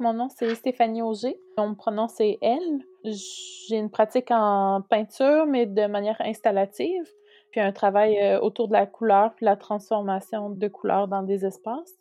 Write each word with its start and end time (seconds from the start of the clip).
Mon 0.00 0.12
nom, 0.12 0.28
c'est 0.28 0.52
Stéphanie 0.56 1.02
Auger. 1.02 1.38
Mon 1.56 1.76
pronom, 1.76 2.08
c'est 2.08 2.38
elle. 2.42 2.80
J'ai 3.04 3.76
une 3.76 3.90
pratique 3.90 4.30
en 4.30 4.82
peinture, 4.82 5.46
mais 5.46 5.66
de 5.66 5.86
manière 5.86 6.20
installative, 6.20 7.08
puis 7.52 7.60
un 7.60 7.70
travail 7.70 8.18
euh, 8.20 8.40
autour 8.40 8.66
de 8.66 8.72
la 8.72 8.86
couleur, 8.86 9.32
puis 9.36 9.44
la 9.44 9.56
transformation 9.56 10.50
de 10.50 10.66
couleurs 10.66 11.06
dans 11.06 11.22
des 11.22 11.46
espaces. 11.46 11.94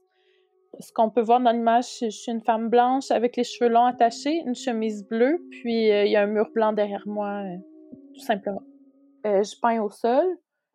Ce 0.80 0.92
qu'on 0.92 1.12
peut 1.12 1.22
voir 1.22 1.40
dans 1.40 1.52
l'image, 1.52 2.00
je 2.02 2.10
suis 2.10 2.32
une 2.32 2.42
femme 2.42 2.70
blanche 2.70 3.12
avec 3.12 3.38
les 3.38 3.44
cheveux 3.44 3.70
longs 3.70 3.86
attachés, 3.86 4.42
une 4.44 4.56
chemise 4.56 5.08
bleue, 5.08 5.40
puis 5.52 5.92
euh, 5.92 6.06
il 6.06 6.12
y 6.12 6.16
a 6.16 6.24
un 6.24 6.28
mur 6.28 6.50
blanc 6.52 6.74
derrière 6.74 7.04
moi, 7.06 7.44
euh, 7.44 7.58
tout 8.16 8.22
simplement. 8.22 8.64
je 9.24 9.60
peins 9.62 9.80
au 9.84 9.92
sol, 9.92 10.26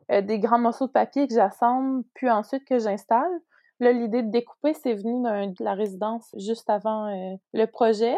des 0.09 0.39
grands 0.39 0.61
morceaux 0.61 0.87
de 0.87 0.93
papier 0.93 1.27
que 1.27 1.35
j'assemble, 1.35 2.05
puis 2.15 2.31
ensuite 2.31 2.65
que 2.65 2.79
j'installe. 2.79 3.41
Là, 3.81 3.93
l'idée 3.93 4.23
de 4.23 4.31
découper, 4.31 4.75
c'est 4.75 4.95
venu 4.95 5.23
de 5.23 5.65
la 5.65 5.75
résidence 5.75 6.35
juste 6.37 6.69
avant 6.69 7.07
euh, 7.07 7.37
le 7.53 7.67
projet. 7.67 8.17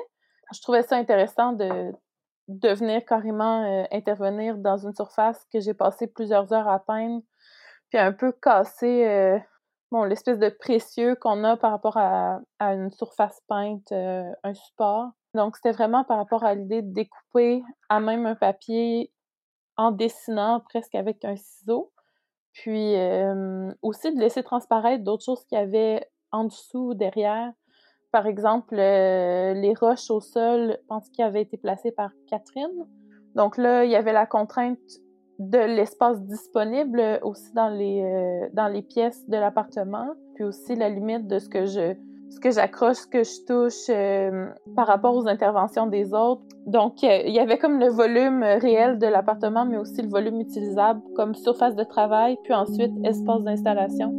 Je 0.52 0.60
trouvais 0.62 0.82
ça 0.82 0.96
intéressant 0.96 1.52
de, 1.52 1.92
venir 2.48 3.04
carrément 3.04 3.62
euh, 3.64 3.84
intervenir 3.92 4.56
dans 4.56 4.78
une 4.78 4.94
surface 4.94 5.46
que 5.52 5.60
j'ai 5.60 5.74
passé 5.74 6.06
plusieurs 6.06 6.52
heures 6.52 6.68
à 6.68 6.78
peindre, 6.80 7.22
puis 7.90 7.98
un 7.98 8.12
peu 8.12 8.32
casser 8.32 9.06
euh, 9.06 9.38
l'espèce 10.06 10.38
de 10.38 10.48
précieux 10.48 11.14
qu'on 11.16 11.44
a 11.44 11.56
par 11.56 11.72
rapport 11.72 11.98
à, 11.98 12.40
à 12.58 12.74
une 12.74 12.90
surface 12.90 13.40
peinte, 13.46 13.92
un 13.92 14.54
support. 14.54 15.10
Donc, 15.34 15.56
c'était 15.56 15.72
vraiment 15.72 16.04
par 16.04 16.16
rapport 16.16 16.42
à 16.42 16.54
l'idée 16.54 16.82
de 16.82 16.92
découper 16.92 17.62
à 17.88 18.00
même 18.00 18.26
un 18.26 18.34
papier 18.34 19.12
en 19.76 19.92
dessinant 19.92 20.60
presque 20.60 20.94
avec 20.94 21.24
un 21.24 21.36
ciseau. 21.36 21.92
Puis 22.52 22.94
aussi 23.82 24.14
de 24.14 24.20
laisser 24.20 24.42
transparaître 24.42 25.04
d'autres 25.04 25.24
choses 25.24 25.44
qu'il 25.44 25.58
y 25.58 25.60
avait 25.60 26.06
en 26.32 26.44
dessous, 26.44 26.94
derrière. 26.94 27.52
Par 28.12 28.26
exemple, 28.26 28.74
les 28.74 29.74
roches 29.80 30.10
au 30.10 30.20
sol, 30.20 30.76
je 30.80 30.86
pense 30.88 31.08
qu'ils 31.10 31.24
avaient 31.24 31.42
été 31.42 31.56
placées 31.56 31.92
par 31.92 32.10
Catherine. 32.28 32.86
Donc 33.36 33.56
là, 33.56 33.84
il 33.84 33.90
y 33.90 33.96
avait 33.96 34.12
la 34.12 34.26
contrainte 34.26 34.78
de 35.38 35.58
l'espace 35.58 36.20
disponible 36.22 37.20
aussi 37.22 37.52
dans 37.54 37.68
les 37.68 38.82
pièces 38.82 39.28
de 39.28 39.36
l'appartement, 39.36 40.08
puis 40.34 40.44
aussi 40.44 40.74
la 40.74 40.88
limite 40.88 41.28
de 41.28 41.38
ce 41.38 41.48
que 41.48 41.66
je 41.66 41.94
ce 42.30 42.40
que 42.40 42.50
j'accroche, 42.50 42.96
ce 42.96 43.06
que 43.06 43.24
je 43.24 43.44
touche 43.46 43.88
euh, 43.90 44.46
par 44.76 44.86
rapport 44.86 45.14
aux 45.16 45.26
interventions 45.26 45.86
des 45.86 46.14
autres. 46.14 46.42
Donc, 46.66 47.02
euh, 47.02 47.22
il 47.26 47.32
y 47.32 47.38
avait 47.38 47.58
comme 47.58 47.78
le 47.78 47.88
volume 47.88 48.42
réel 48.42 48.98
de 48.98 49.06
l'appartement, 49.06 49.64
mais 49.64 49.76
aussi 49.76 50.02
le 50.02 50.08
volume 50.08 50.40
utilisable 50.40 51.00
comme 51.16 51.34
surface 51.34 51.74
de 51.74 51.84
travail, 51.84 52.36
puis 52.44 52.54
ensuite 52.54 52.92
espace 53.04 53.42
d'installation. 53.42 54.12